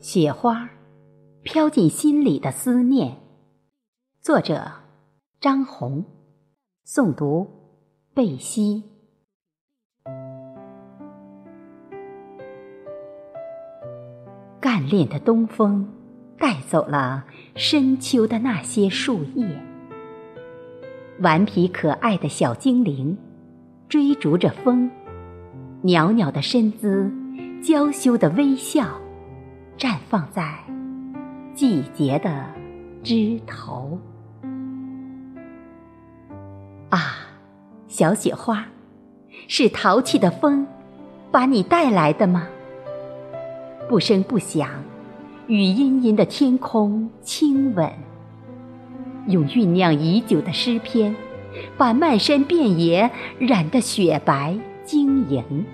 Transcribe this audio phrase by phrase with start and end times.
[0.00, 0.70] 雪花
[1.42, 3.16] 飘进心里的思念。
[4.20, 4.70] 作者：
[5.40, 6.04] 张红，
[6.86, 7.48] 诵读：
[8.14, 8.84] 贝西。
[14.60, 15.88] 干练的东风
[16.38, 17.24] 带走了
[17.56, 19.46] 深秋的那些树叶，
[21.20, 23.18] 顽皮可爱的小精灵
[23.88, 24.88] 追逐着风，
[25.82, 27.10] 袅袅的身姿，
[27.60, 29.00] 娇羞的微笑。
[29.78, 30.58] 绽放在
[31.54, 32.44] 季节的
[33.04, 33.96] 枝头
[36.90, 37.14] 啊，
[37.86, 38.66] 小雪花，
[39.46, 40.66] 是淘气的风
[41.30, 42.48] 把你带来的吗？
[43.88, 44.68] 不声不响，
[45.46, 47.88] 与阴阴的天空亲吻，
[49.28, 51.14] 用酝酿已久的诗篇，
[51.76, 55.64] 把漫山遍野染得雪白晶莹。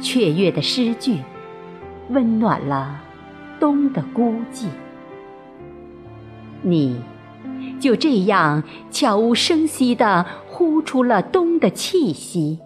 [0.00, 1.18] 雀跃的诗句。
[2.10, 3.00] 温暖了
[3.60, 4.66] 冬的孤寂，
[6.62, 7.00] 你
[7.78, 12.58] 就这样悄无声息地呼出了冬的气息，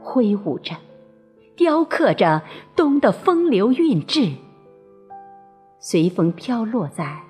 [0.00, 0.74] 挥舞着，
[1.56, 2.42] 雕刻着
[2.74, 4.32] 冬的风流韵致，
[5.78, 7.20] 随风飘落在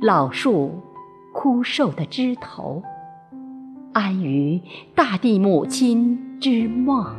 [0.00, 0.80] 老树
[1.34, 2.82] 枯瘦的枝头，
[3.92, 4.60] 安于
[4.94, 7.16] 大地母亲之梦，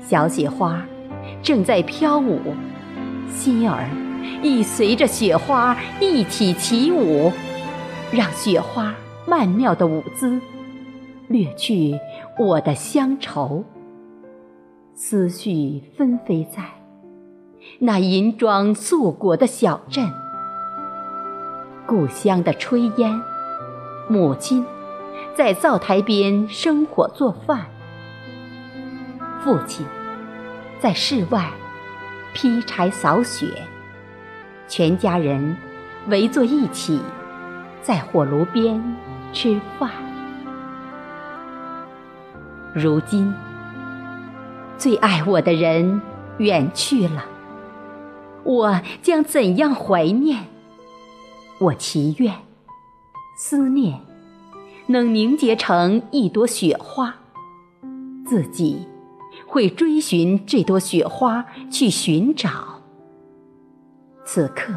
[0.00, 0.84] 小雪花。
[1.42, 2.40] 正在飘舞，
[3.28, 3.88] 心儿
[4.42, 7.32] 亦随着雪花一起起舞，
[8.12, 8.94] 让雪花
[9.26, 10.40] 曼妙的舞姿
[11.28, 11.98] 掠去
[12.38, 13.64] 我的乡愁。
[14.94, 16.64] 思绪纷飞在
[17.78, 20.10] 那银装素裹的小镇，
[21.86, 23.20] 故乡的炊烟，
[24.08, 24.64] 母亲
[25.34, 27.66] 在灶台边生火做饭，
[29.44, 29.86] 父亲。
[30.80, 31.50] 在室外
[32.32, 33.46] 劈柴扫雪，
[34.68, 35.56] 全家人
[36.06, 37.00] 围坐一起，
[37.82, 38.80] 在火炉边
[39.32, 39.90] 吃饭。
[42.74, 43.34] 如今，
[44.76, 46.00] 最爱我的人
[46.36, 47.24] 远去了，
[48.44, 50.44] 我将怎样怀念？
[51.58, 52.32] 我祈愿，
[53.36, 54.00] 思念
[54.86, 57.12] 能凝结成一朵雪花，
[58.24, 58.86] 自己。
[59.48, 62.50] 会追寻这朵雪花去寻找。
[64.24, 64.74] 此刻，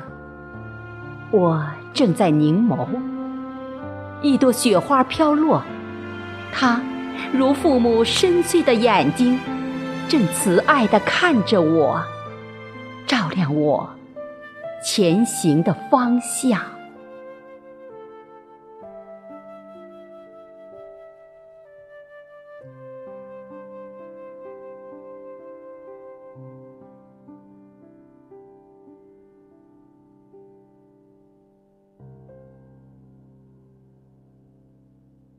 [1.30, 1.62] 我
[1.94, 2.88] 正在凝眸，
[4.22, 5.62] 一朵雪花飘落，
[6.54, 6.82] 它
[7.34, 9.38] 如父母深邃的眼睛，
[10.08, 12.02] 正慈爱地看着我，
[13.06, 13.90] 照亮我
[14.86, 16.62] 前行的方向。